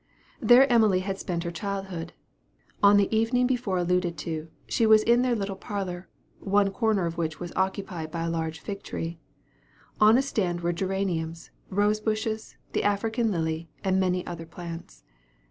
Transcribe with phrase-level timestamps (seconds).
[0.39, 2.13] There Emily had spent her childhood.
[2.81, 7.19] On the evening before alluded to, she was in their little parlor, one corner of
[7.19, 9.19] which was occupied by a large fig tree.
[9.99, 15.03] On a stand were geraniums, rose bushes, the African lily, and many other plants.